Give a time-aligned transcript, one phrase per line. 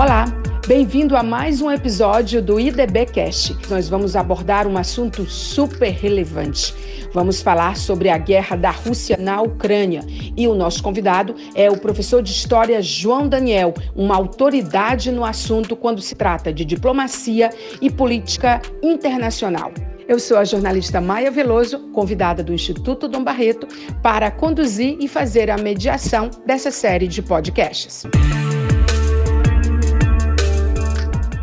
[0.00, 0.24] Olá,
[0.66, 3.54] bem-vindo a mais um episódio do IDBcast.
[3.68, 6.74] Nós vamos abordar um assunto super relevante.
[7.12, 10.00] Vamos falar sobre a guerra da Rússia na Ucrânia.
[10.34, 15.76] E o nosso convidado é o professor de História João Daniel, uma autoridade no assunto
[15.76, 19.70] quando se trata de diplomacia e política internacional.
[20.08, 23.68] Eu sou a jornalista Maia Veloso, convidada do Instituto Dom Barreto,
[24.02, 28.06] para conduzir e fazer a mediação dessa série de podcasts.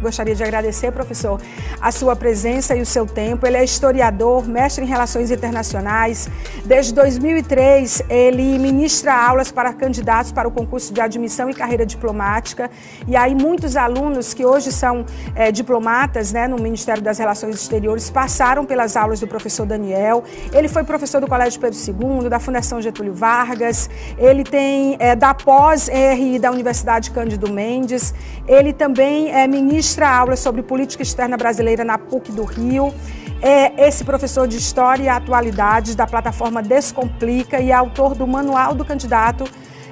[0.01, 1.41] Gostaria de agradecer, professor,
[1.81, 3.47] a sua presença e o seu tempo.
[3.47, 6.29] Ele é historiador, mestre em relações internacionais.
[6.65, 12.69] Desde 2003, ele ministra aulas para candidatos para o concurso de admissão e carreira diplomática.
[13.07, 18.09] E aí, muitos alunos que hoje são é, diplomatas né, no Ministério das Relações Exteriores
[18.09, 20.23] passaram pelas aulas do professor Daniel.
[20.53, 23.89] Ele foi professor do Colégio Pedro II, da Fundação Getúlio Vargas.
[24.17, 28.13] Ele tem é, da pós-RI da Universidade Cândido Mendes.
[28.47, 32.93] Ele também é ministro ministra aulas sobre política externa brasileira na PUC do Rio.
[33.41, 38.75] É esse professor de História e Atualidades da plataforma Descomplica e é autor do Manual
[38.75, 39.45] do Candidato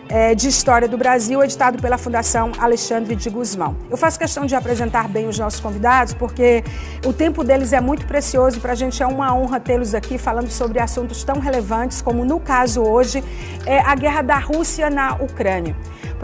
[0.10, 3.76] é, de História do Brasil, editado pela Fundação Alexandre de Guzmão.
[3.90, 6.62] Eu faço questão de apresentar bem os nossos convidados, porque
[7.06, 10.18] o tempo deles é muito precioso e para a gente é uma honra tê-los aqui
[10.18, 13.24] falando sobre assuntos tão relevantes como, no caso hoje,
[13.66, 15.74] é a guerra da Rússia na Ucrânia.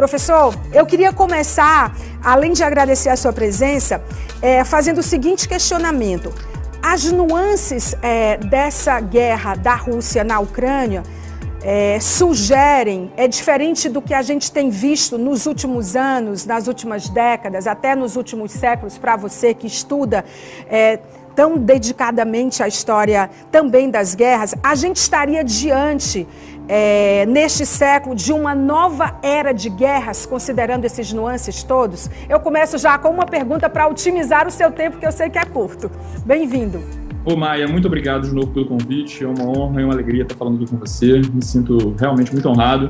[0.01, 4.03] Professor, eu queria começar, além de agradecer a sua presença,
[4.41, 6.33] é, fazendo o seguinte questionamento.
[6.81, 11.03] As nuances é, dessa guerra da Rússia na Ucrânia
[11.61, 17.07] é, sugerem, é diferente do que a gente tem visto nos últimos anos, nas últimas
[17.07, 20.25] décadas, até nos últimos séculos, para você que estuda
[20.67, 20.97] é,
[21.35, 26.27] tão dedicadamente a história também das guerras, a gente estaria diante
[26.67, 32.09] é, neste século de uma nova era de guerras, considerando esses nuances todos?
[32.29, 35.37] Eu começo já com uma pergunta para otimizar o seu tempo, que eu sei que
[35.37, 35.91] é curto.
[36.25, 36.81] Bem-vindo.
[37.23, 39.23] Ô Maia, muito obrigado de novo pelo convite.
[39.23, 41.21] É uma honra e uma alegria estar falando aqui com você.
[41.33, 42.89] Me sinto realmente muito honrado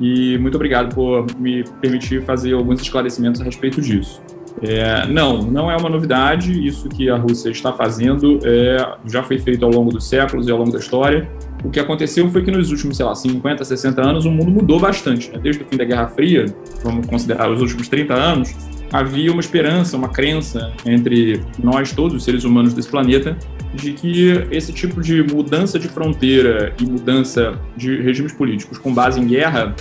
[0.00, 4.20] e muito obrigado por me permitir fazer alguns esclarecimentos a respeito disso.
[4.62, 6.66] É, não, não é uma novidade.
[6.66, 10.50] Isso que a Rússia está fazendo é, já foi feito ao longo dos séculos e
[10.50, 11.30] ao longo da história.
[11.62, 14.80] O que aconteceu foi que nos últimos, sei lá, 50, 60 anos, o mundo mudou
[14.80, 15.30] bastante.
[15.30, 15.38] Né?
[15.42, 16.46] Desde o fim da Guerra Fria,
[16.82, 18.54] vamos considerar os últimos 30 anos,
[18.92, 23.36] havia uma esperança, uma crença entre nós, todos os seres humanos desse planeta,
[23.74, 29.20] de que esse tipo de mudança de fronteira e mudança de regimes políticos com base
[29.20, 29.74] em guerra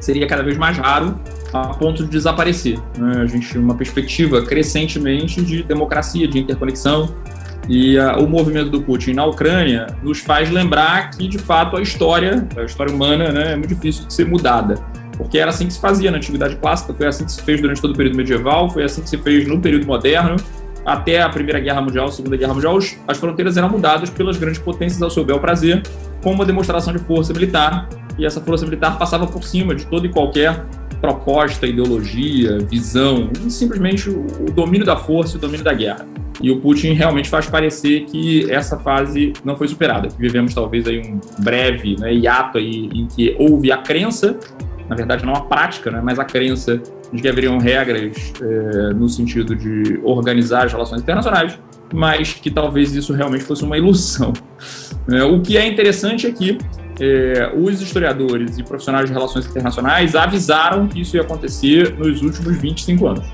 [0.00, 1.14] seria cada vez mais raro
[1.52, 2.78] a ponto de desaparecer.
[2.96, 3.20] Né?
[3.22, 7.14] A gente uma perspectiva crescentemente de democracia, de interconexão,
[7.70, 11.80] e uh, o movimento do Putin na Ucrânia nos faz lembrar que, de fato, a
[11.80, 14.74] história, a história humana, né, é muito difícil de ser mudada.
[15.16, 17.80] Porque era assim que se fazia na Antiguidade Clássica, foi assim que se fez durante
[17.80, 20.34] todo o período medieval, foi assim que se fez no período moderno,
[20.84, 22.76] até a Primeira Guerra Mundial, a Segunda Guerra Mundial,
[23.06, 25.80] as fronteiras eram mudadas pelas grandes potências ao seu bel prazer,
[26.24, 27.88] com uma demonstração de força militar,
[28.18, 30.64] e essa força militar passava por cima de toda e qualquer
[31.00, 36.06] proposta, ideologia, visão, simplesmente o domínio da força e o domínio da guerra.
[36.42, 40.08] E o Putin realmente faz parecer que essa fase não foi superada.
[40.18, 44.38] Vivemos talvez aí um breve né, hiato aí em que houve a crença,
[44.88, 46.80] na verdade não a prática, né, mas a crença
[47.12, 51.58] de que haveriam regras é, no sentido de organizar as relações internacionais,
[51.92, 54.32] mas que talvez isso realmente fosse uma ilusão.
[55.08, 56.58] É, o que é interessante é que
[57.00, 62.56] é, os historiadores e profissionais de relações internacionais avisaram que isso ia acontecer nos últimos
[62.56, 63.26] 25 anos.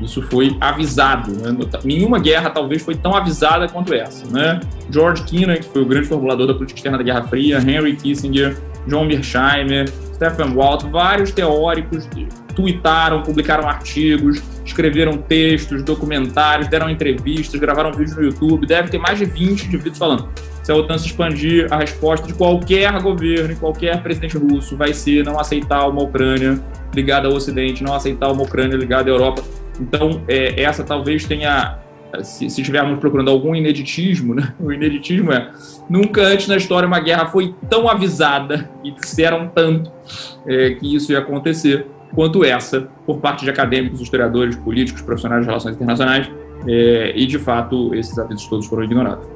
[0.00, 1.32] Isso foi avisado.
[1.32, 1.56] Né?
[1.84, 4.26] Nenhuma guerra talvez foi tão avisada quanto essa.
[4.26, 4.60] Né?
[4.90, 8.56] George Kennan, que foi o grande formulador da política externa da Guerra Fria, Henry Kissinger,
[8.86, 12.06] John Mearsheimer, Stephen Walt, vários teóricos
[12.54, 18.66] tuitaram, publicaram artigos, escreveram textos, documentários, deram entrevistas, gravaram vídeos no YouTube.
[18.66, 20.28] Deve ter mais de 20 indivíduos falando.
[20.62, 24.94] Se a OTAN se expandir, a resposta de qualquer governo e qualquer presidente russo vai
[24.94, 26.60] ser não aceitar uma Ucrânia
[26.94, 29.42] ligada ao Ocidente, não aceitar uma Ucrânia ligada à Europa.
[29.80, 31.78] Então, é, essa talvez tenha,
[32.22, 34.54] se, se estivermos procurando algum ineditismo, né?
[34.60, 35.50] o ineditismo é
[35.90, 39.90] nunca antes na história uma guerra foi tão avisada e disseram tanto
[40.46, 45.46] é, que isso ia acontecer quanto essa por parte de acadêmicos, historiadores, políticos, profissionais de
[45.46, 46.30] relações internacionais,
[46.66, 49.26] é, e de fato esses avisos todos foram ignorados.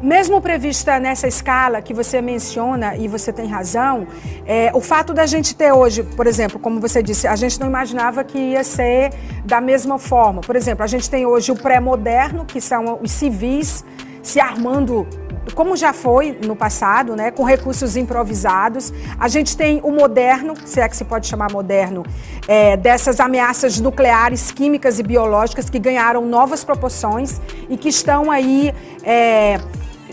[0.00, 4.06] Mesmo prevista nessa escala que você menciona, e você tem razão,
[4.46, 7.66] é, o fato da gente ter hoje, por exemplo, como você disse, a gente não
[7.66, 9.12] imaginava que ia ser
[9.44, 10.40] da mesma forma.
[10.40, 13.84] Por exemplo, a gente tem hoje o pré-moderno, que são os civis
[14.22, 15.06] se armando
[15.54, 18.92] como já foi no passado, né, com recursos improvisados.
[19.18, 22.04] A gente tem o moderno, se é que se pode chamar moderno,
[22.48, 28.74] é, dessas ameaças nucleares, químicas e biológicas que ganharam novas proporções e que estão aí.
[29.02, 29.58] É,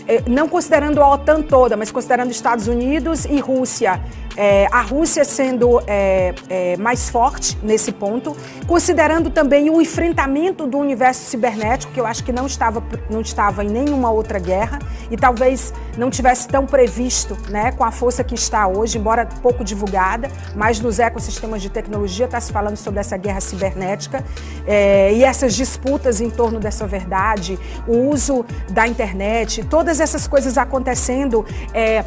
[0.08, 4.00] é não considerando a OTAN toda, mas considerando Estados Unidos e Rússia
[4.36, 8.36] é, a Rússia sendo é, é, mais forte nesse ponto,
[8.66, 13.64] considerando também o enfrentamento do universo cibernético, que eu acho que não estava, não estava
[13.64, 14.78] em nenhuma outra guerra
[15.10, 19.62] e talvez não tivesse tão previsto né, com a força que está hoje, embora pouco
[19.62, 24.24] divulgada, mas nos ecossistemas de tecnologia está se falando sobre essa guerra cibernética
[24.66, 30.56] é, e essas disputas em torno dessa verdade, o uso da internet, todas essas coisas
[30.56, 31.44] acontecendo
[31.74, 32.04] é,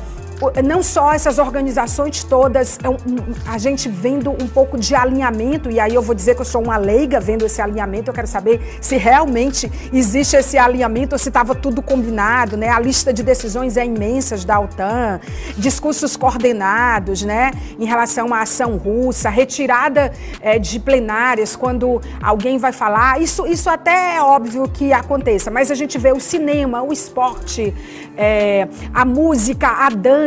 [0.63, 5.93] não só essas organizações todas, é a gente vendo um pouco de alinhamento, e aí
[5.93, 8.97] eu vou dizer que eu sou uma leiga vendo esse alinhamento, eu quero saber se
[8.97, 12.69] realmente existe esse alinhamento ou se estava tudo combinado, né?
[12.69, 15.19] A lista de decisões é imensa da OTAN,
[15.57, 17.51] discursos coordenados, né?
[17.79, 20.11] Em relação à ação russa, retirada
[20.41, 25.71] é, de plenárias quando alguém vai falar, isso, isso até é óbvio que aconteça, mas
[25.71, 27.73] a gente vê o cinema, o esporte,
[28.17, 30.24] é, a música, a dança,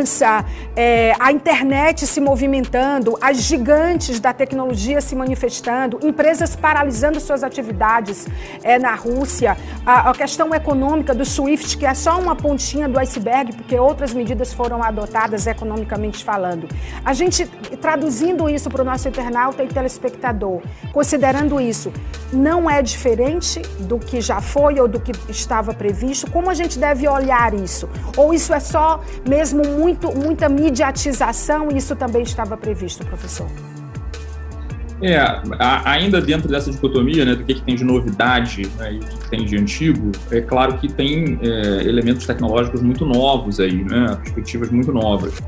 [0.75, 8.27] é, a internet se movimentando, as gigantes da tecnologia se manifestando, empresas paralisando suas atividades
[8.63, 12.99] é, na Rússia, a, a questão econômica do SWIFT, que é só uma pontinha do
[12.99, 16.67] iceberg, porque outras medidas foram adotadas economicamente falando.
[17.03, 17.45] A gente,
[17.81, 20.61] traduzindo isso para o nosso internauta e telespectador,
[20.91, 21.91] considerando isso,
[22.31, 26.29] não é diferente do que já foi ou do que estava previsto?
[26.29, 27.89] Como a gente deve olhar isso?
[28.15, 33.47] Ou isso é só mesmo muito muito, muita mediatização e isso também estava previsto, professor?
[35.01, 35.17] É,
[35.85, 39.29] ainda dentro dessa dicotomia, né, do que, que tem de novidade né, e o que
[39.29, 44.69] tem de antigo, é claro que tem é, elementos tecnológicos muito novos aí, né, perspectivas
[44.69, 45.41] muito novas.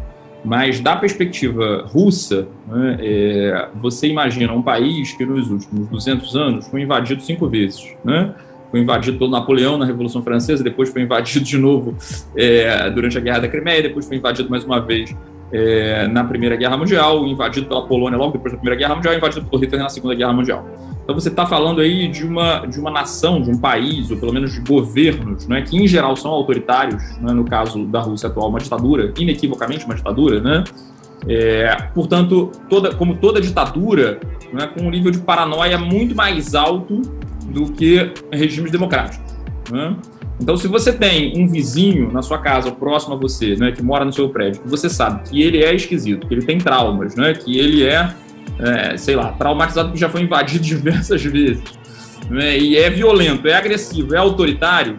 [0.44, 6.68] Mas da perspectiva russa, né, é, você imagina um país que nos últimos 200 anos
[6.68, 8.34] foi invadido cinco vezes, né?
[8.72, 11.94] Foi invadido pelo Napoleão na Revolução Francesa, depois foi invadido de novo
[12.36, 15.14] é, durante a Guerra da Crimeia, depois foi invadido mais uma vez
[15.52, 19.46] é, na Primeira Guerra Mundial, invadido pela Polônia logo depois da Primeira Guerra Mundial, invadido
[19.46, 20.66] por Hitler na Segunda Guerra Mundial.
[21.04, 24.32] Então você está falando aí de uma, de uma nação, de um país, ou pelo
[24.32, 28.48] menos de governos, né, que em geral são autoritários, né, no caso da Rússia atual,
[28.48, 30.64] uma ditadura, inequivocamente uma ditadura, né?
[31.28, 34.20] É, portanto, toda, como toda ditadura,
[34.54, 37.02] né, com um nível de paranoia muito mais alto
[37.52, 39.36] do que regimes democráticos.
[39.72, 39.96] Né?
[40.42, 44.04] Então, se você tem um vizinho na sua casa, próximo a você, né, que mora
[44.04, 47.34] no seu prédio, que você sabe que ele é esquisito, que ele tem traumas, né,
[47.34, 48.12] que ele é,
[48.60, 51.64] é sei lá, traumatizado porque já foi invadido diversas vezes,
[52.28, 54.98] né, e é violento, é agressivo, é autoritário,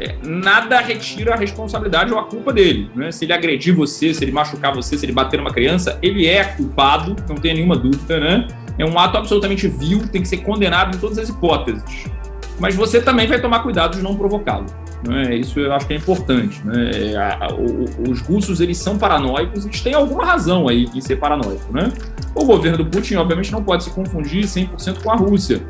[0.00, 2.88] é, nada retira a responsabilidade ou a culpa dele.
[2.94, 3.10] Né?
[3.10, 6.44] Se ele agredir você, se ele machucar você, se ele bater numa criança, ele é
[6.44, 8.46] culpado, não tenha nenhuma dúvida, né?
[8.78, 12.04] É um ato absolutamente vil, tem que ser condenado em todas as hipóteses.
[12.58, 14.66] Mas você também vai tomar cuidado de não provocá-lo.
[15.06, 15.36] Né?
[15.36, 16.60] Isso eu acho que é importante.
[16.64, 16.90] Né?
[17.52, 21.72] O, os russos eles são paranoicos, eles têm alguma razão aí em ser paranoico.
[21.72, 21.92] Né?
[22.34, 25.62] O governo do Putin, obviamente, não pode se confundir 100% com a Rússia.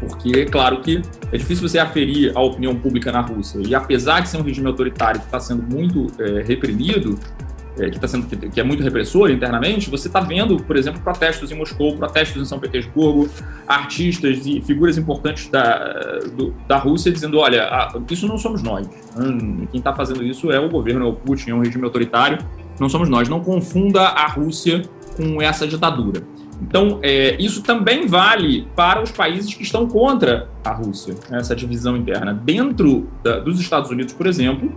[0.00, 3.60] Porque, é claro que é difícil você aferir a opinião pública na Rússia.
[3.66, 7.49] E apesar de ser um regime autoritário que está sendo muito é, reprimido, é,
[7.88, 11.54] que, tá sendo, que, é muito repressor internamente, você está vendo, por exemplo, protestos em
[11.54, 13.28] Moscou, protestos em São Petersburgo,
[13.66, 18.88] artistas e figuras importantes da, do, da Rússia dizendo: olha, a, isso não somos nós.
[19.16, 22.38] Hum, quem está fazendo isso é o governo, é o Putin, é um regime autoritário,
[22.78, 23.28] não somos nós.
[23.28, 24.82] Não confunda a Rússia
[25.16, 26.22] com essa ditadura.
[26.62, 31.96] Então, é, isso também vale para os países que estão contra a Rússia, essa divisão
[31.96, 32.34] interna.
[32.34, 34.70] Dentro da, dos Estados Unidos, por exemplo,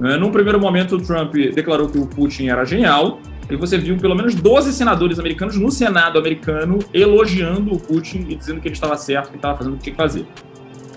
[0.00, 3.20] né, num primeiro momento, o Trump declarou que o Putin era genial,
[3.50, 8.34] e você viu pelo menos 12 senadores americanos no Senado americano elogiando o Putin e
[8.34, 10.26] dizendo que ele estava certo, que estava fazendo o que tinha que fazer.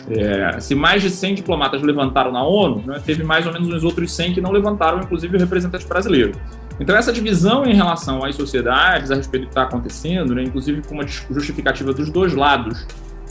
[0.10, 3.84] É, se mais de 100 diplomatas levantaram na ONU, né, teve mais ou menos uns
[3.84, 6.34] outros 100 que não levantaram, inclusive o representante brasileiro.
[6.80, 10.82] Então, essa divisão em relação às sociedades, a respeito do que está acontecendo, né, inclusive
[10.82, 12.86] com uma justificativa dos dois lados,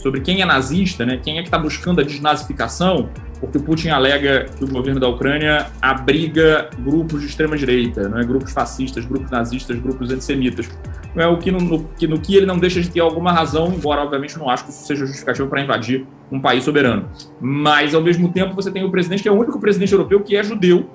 [0.05, 3.09] sobre quem é nazista, né, quem é que está buscando a desnazificação,
[3.39, 8.51] porque o Putin alega que o governo da Ucrânia abriga grupos de extrema-direita, né, grupos
[8.51, 10.69] fascistas, grupos nazistas, grupos antissemitas.
[11.15, 13.73] É o que no, no, que no que ele não deixa de ter alguma razão,
[13.73, 17.09] embora, obviamente, não acho que isso seja justificativo para invadir um país soberano.
[17.41, 20.35] Mas, ao mesmo tempo, você tem o presidente, que é o único presidente europeu que
[20.35, 20.87] é judeu,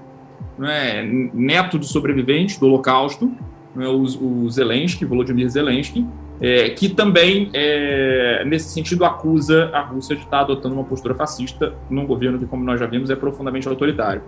[0.57, 1.03] né,
[1.35, 3.33] neto de sobreviventes do Holocausto,
[3.75, 4.03] né, o,
[4.45, 6.07] o Zelensky, Volodymyr Zelensky,
[6.41, 11.75] é, que também, é, nesse sentido, acusa a Rússia de estar adotando uma postura fascista
[11.91, 14.23] num governo que, como nós já vimos, é profundamente autoritário.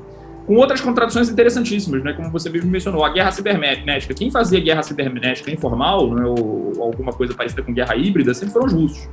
[0.47, 2.13] com outras contradições interessantíssimas, né?
[2.15, 4.13] Como você mesmo mencionou, a guerra cibernética.
[4.13, 8.67] Quem fazia guerra cibernética informal, né, ou alguma coisa parecida com guerra híbrida, sempre foram
[8.67, 9.09] os russos.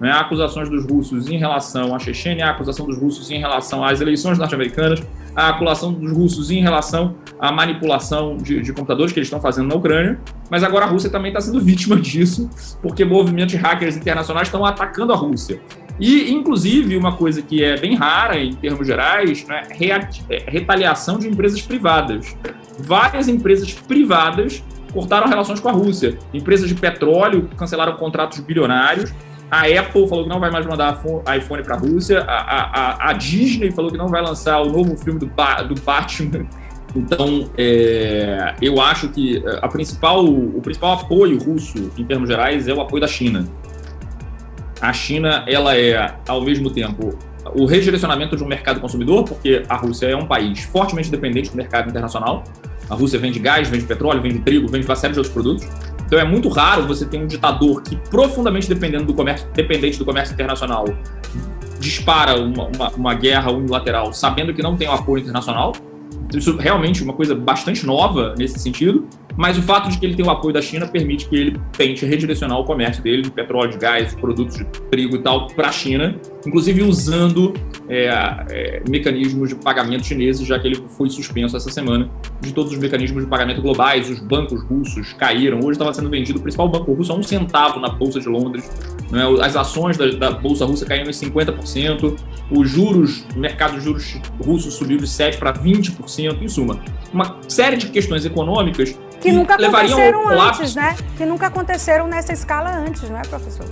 [0.00, 0.10] Né?
[0.10, 4.36] Acusações dos russos em relação à Chechênia, há acusação dos russos em relação às eleições
[4.36, 5.00] norte-americanas,
[5.34, 9.68] há acusação dos russos em relação à manipulação de, de computadores que eles estão fazendo
[9.68, 10.20] na Ucrânia.
[10.50, 12.48] Mas agora a Rússia também está sendo vítima disso,
[12.80, 15.60] porque movimentos de hackers internacionais estão atacando a Rússia.
[16.00, 21.28] E, inclusive, uma coisa que é bem rara em termos gerais, né, é retaliação de
[21.28, 22.36] empresas privadas.
[22.78, 24.62] Várias empresas privadas
[24.92, 26.18] cortaram relações com a Rússia.
[26.32, 29.12] Empresas de petróleo cancelaram contratos bilionários.
[29.52, 30.98] A Apple falou que não vai mais mandar
[31.36, 32.24] iPhone para a Rússia.
[32.26, 36.46] A, a, Disney falou que não vai lançar o novo filme do, do Batman.
[36.94, 42.68] Então, é, eu acho que é, a principal, o principal apoio russo, em termos gerais,
[42.68, 43.48] é o apoio da China.
[44.78, 47.18] A China, ela é, ao mesmo tempo,
[47.54, 51.56] o redirecionamento de um mercado consumidor, porque a Rússia é um país fortemente dependente do
[51.56, 52.44] mercado internacional.
[52.90, 55.66] A Rússia vende gás, vende petróleo, vende trigo, vende uma série de outros produtos.
[56.12, 60.04] Então é muito raro você ter um ditador que, profundamente dependendo do comércio, dependente do
[60.04, 60.84] comércio internacional,
[61.80, 65.72] dispara uma, uma, uma guerra unilateral sabendo que não tem o apoio internacional.
[66.38, 69.06] Isso é realmente uma coisa bastante nova nesse sentido.
[69.36, 72.04] Mas o fato de que ele tem o apoio da China permite que ele tente
[72.04, 75.72] redirecionar o comércio dele de petróleo, de gás, produtos de trigo e tal para a
[75.72, 77.54] China, inclusive usando
[77.88, 78.08] é,
[78.50, 82.10] é, mecanismos de pagamento chineses, já que ele foi suspenso essa semana
[82.40, 84.10] de todos os mecanismos de pagamento globais.
[84.10, 85.58] Os bancos russos caíram.
[85.60, 88.70] Hoje estava sendo vendido o principal banco russo a um centavo na Bolsa de Londres.
[89.12, 89.22] Né?
[89.42, 92.18] As ações da, da Bolsa Russa caíram em 50%.
[92.50, 96.42] Os juros, o mercado de juros russo subiu de 7% para 20%.
[96.42, 96.80] Em suma,
[97.12, 100.96] uma série de questões econômicas que, que nunca aconteceram antes, né?
[101.16, 103.66] Que nunca aconteceram nessa escala antes, não é, professor?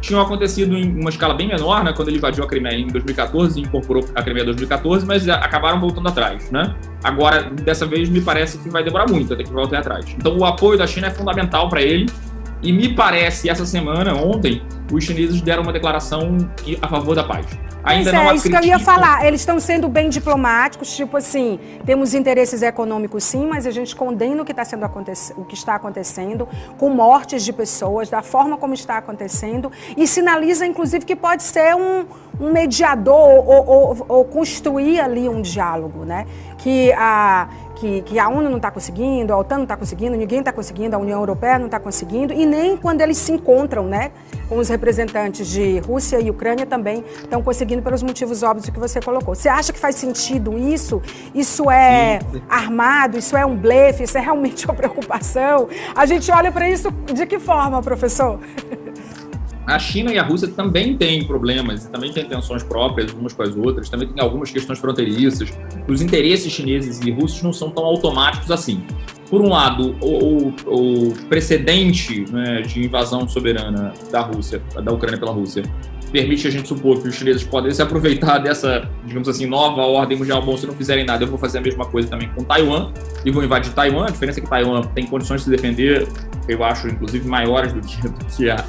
[0.00, 1.92] Tinham acontecido em uma escala bem menor, né?
[1.92, 5.80] Quando ele invadiu a Crimeia em 2014 e incorporou a Crimeia em 2014, mas acabaram
[5.80, 6.74] voltando atrás, né?
[7.02, 10.06] Agora, dessa vez, me parece que vai demorar muito até que voltem atrás.
[10.16, 12.06] Então, o apoio da China é fundamental para ele.
[12.66, 14.60] E me parece, essa semana, ontem,
[14.92, 16.36] os chineses deram uma declaração
[16.82, 17.46] a favor da paz.
[17.84, 19.24] Ainda Mas é, isso que eu ia falar.
[19.24, 24.42] Eles estão sendo bem diplomáticos, tipo assim, temos interesses econômicos sim, mas a gente condena
[24.42, 24.84] o que está sendo
[25.36, 30.66] o que está acontecendo, com mortes de pessoas, da forma como está acontecendo, e sinaliza,
[30.66, 32.04] inclusive, que pode ser um,
[32.40, 36.26] um mediador ou, ou, ou construir ali um diálogo, né?
[36.58, 40.40] Que a que, que a ONU não está conseguindo, a OTAN não está conseguindo, ninguém
[40.40, 44.10] está conseguindo, a União Europeia não está conseguindo, e nem quando eles se encontram né,
[44.48, 49.00] com os representantes de Rússia e Ucrânia também estão conseguindo pelos motivos óbvios que você
[49.00, 49.34] colocou.
[49.34, 51.02] Você acha que faz sentido isso?
[51.34, 52.42] Isso é Sim.
[52.48, 53.18] armado?
[53.18, 54.04] Isso é um blefe?
[54.04, 55.68] Isso é realmente uma preocupação?
[55.94, 58.40] A gente olha para isso de que forma, professor?
[59.66, 63.56] A China e a Rússia também têm problemas também têm tensões próprias umas com as
[63.56, 65.52] outras, também tem algumas questões fronteiriças.
[65.88, 68.82] Os interesses chineses e russos não são tão automáticos assim.
[69.28, 75.18] Por um lado, o, o, o precedente né, de invasão soberana da Rússia, da Ucrânia
[75.18, 75.64] pela Rússia,
[76.12, 80.16] permite a gente supor que os chineses podem se aproveitar dessa, digamos assim, nova ordem
[80.16, 80.40] mundial.
[80.42, 82.92] Bom, se não fizerem nada, eu vou fazer a mesma coisa também com Taiwan
[83.24, 84.06] e vou invadir Taiwan.
[84.06, 86.06] A diferença é que Taiwan tem condições de se defender,
[86.48, 88.64] eu acho, inclusive, maiores do que, do que a,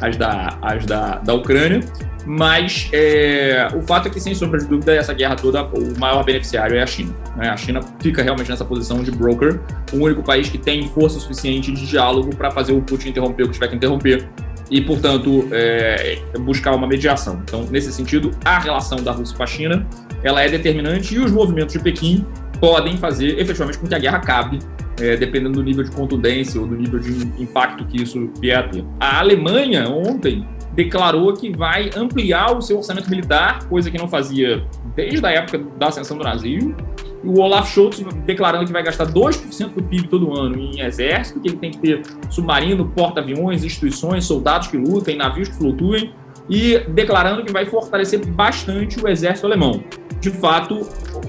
[0.00, 1.80] as, da, as da, da Ucrânia.
[2.26, 6.24] Mas é, o fato é que, sem sombra de dúvida, essa guerra toda, o maior
[6.24, 7.14] beneficiário é a China.
[7.36, 7.48] Né?
[7.48, 9.60] A China fica realmente nessa posição de broker,
[9.92, 13.46] o único país que tem força suficiente de diálogo para fazer o Putin interromper o
[13.46, 14.28] que tiver que interromper
[14.68, 17.40] e, portanto, é, buscar uma mediação.
[17.44, 19.86] Então, nesse sentido, a relação da Rússia com a China
[20.24, 22.26] ela é determinante e os movimentos de Pequim
[22.60, 24.58] podem fazer efetivamente com que a guerra acabe,
[25.00, 28.62] é, dependendo do nível de contundência ou do nível de impacto que isso vier a
[28.68, 28.84] ter.
[28.98, 34.64] A Alemanha, ontem, declarou que vai ampliar o seu orçamento militar, coisa que não fazia
[34.94, 36.76] desde a época da ascensão do nazismo,
[37.24, 41.48] o Olaf Scholz declarando que vai gastar 2% do PIB todo ano em exército, que
[41.48, 46.12] ele tem que ter submarino, porta-aviões, instituições, soldados que lutem, navios que flutuem,
[46.48, 49.82] e declarando que vai fortalecer bastante o exército alemão.
[50.26, 50.84] De fato,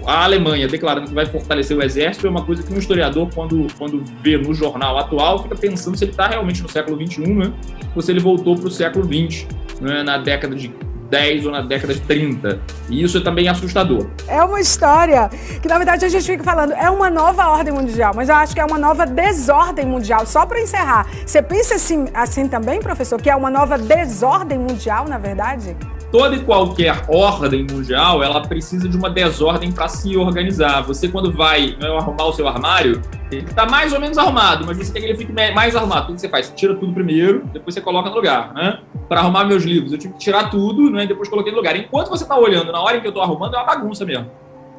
[0.08, 3.68] a Alemanha declarando que vai fortalecer o exército é uma coisa que um historiador, quando,
[3.78, 7.54] quando vê no jornal atual, fica pensando se ele está realmente no século XXI, né?
[7.96, 9.46] ou se ele voltou para o século XX,
[9.80, 10.02] né?
[10.02, 10.74] na década de
[11.12, 12.60] 10 ou na década de 30.
[12.90, 14.08] E isso é também assustador.
[14.28, 15.30] É uma história
[15.62, 18.56] que, na verdade, a gente fica falando, é uma nova ordem mundial, mas eu acho
[18.56, 20.26] que é uma nova desordem mundial.
[20.26, 25.08] Só para encerrar, você pensa assim, assim também, professor, que é uma nova desordem mundial,
[25.08, 25.78] na verdade?
[26.12, 30.82] Toda e qualquer ordem mundial, ela precisa de uma desordem para se organizar.
[30.84, 34.78] Você, quando vai né, arrumar o seu armário, ele está mais ou menos arrumado, mas
[34.78, 36.12] você quer que ele fique mais arrumado.
[36.12, 36.48] O que você faz?
[36.48, 38.54] Você tira tudo primeiro, depois você coloca no lugar.
[38.54, 38.80] Né?
[39.10, 41.76] Para arrumar meus livros, eu tive que tirar tudo né, e depois coloquei no lugar.
[41.76, 44.30] Enquanto você está olhando, na hora em que eu estou arrumando, é uma bagunça mesmo.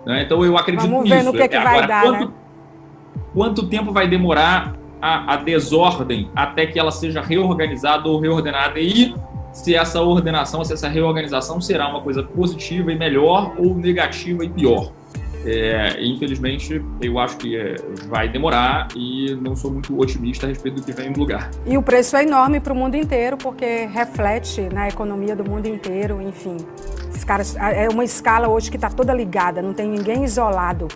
[0.06, 0.22] Né?
[0.22, 1.16] Então eu acredito Vamos nisso.
[1.16, 2.32] ver no que, é que Agora, vai dar, quanto, né?
[3.34, 9.14] quanto tempo vai demorar a, a, desordem até que ela seja reorganizada ou reordenada e
[9.58, 14.48] se essa ordenação, se essa reorganização será uma coisa positiva e melhor ou negativa e
[14.48, 14.92] pior.
[15.44, 17.74] É, infelizmente, eu acho que é,
[18.08, 21.50] vai demorar e não sou muito otimista a respeito do que vem no lugar.
[21.66, 25.66] E o preço é enorme para o mundo inteiro, porque reflete na economia do mundo
[25.66, 26.56] inteiro, enfim.
[27.26, 30.88] Caras, é uma escala hoje que está toda ligada, não tem ninguém isolado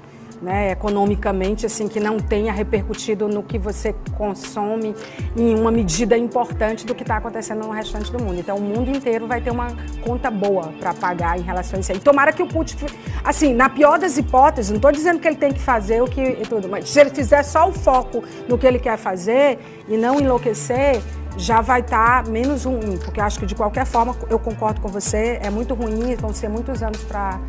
[0.42, 4.94] né, economicamente, assim, que não tenha repercutido no que você consome
[5.36, 8.40] em uma medida importante do que está acontecendo no restante do mundo.
[8.40, 9.68] Então, o mundo inteiro vai ter uma
[10.04, 12.00] conta boa para pagar em relação a isso aí.
[12.00, 12.76] Tomara que o Putin,
[13.22, 16.20] assim, na pior das hipóteses, não estou dizendo que ele tem que fazer o que
[16.20, 19.58] e tudo, mas se ele fizer só o foco no que ele quer fazer
[19.88, 21.00] e não enlouquecer,
[21.36, 24.88] já vai estar tá menos ruim, porque acho que de qualquer forma eu concordo com
[24.88, 27.40] você, é muito ruim, vão ser muitos anos para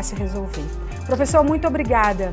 [0.00, 0.64] se resolver.
[1.06, 2.32] Professor, muito obrigada.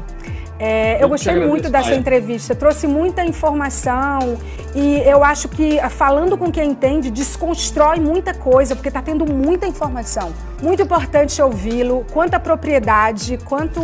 [0.59, 4.37] É, eu, eu gostei muito dessa entrevista, trouxe muita informação
[4.75, 9.65] e eu acho que falando com quem entende desconstrói muita coisa, porque está tendo muita
[9.65, 10.33] informação.
[10.61, 13.81] Muito importante ouvi-lo, quanta propriedade, quanto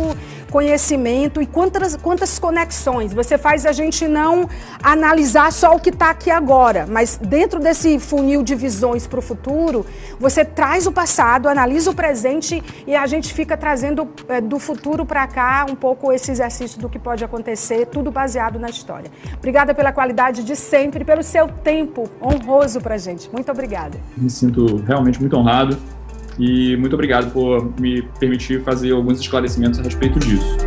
[0.50, 3.12] conhecimento e quantas, quantas conexões.
[3.12, 4.48] Você faz a gente não
[4.82, 9.22] analisar só o que está aqui agora, mas dentro desse funil de visões para o
[9.22, 9.84] futuro,
[10.18, 15.04] você traz o passado, analisa o presente e a gente fica trazendo é, do futuro
[15.04, 19.10] para cá um pouco esse exercício do que pode acontecer, tudo baseado na história.
[19.36, 23.30] Obrigada pela qualidade de sempre, pelo seu tempo honroso para gente.
[23.32, 23.98] Muito obrigada.
[24.16, 25.76] Me sinto realmente muito honrado
[26.38, 30.65] e muito obrigado por me permitir fazer alguns esclarecimentos a respeito disso.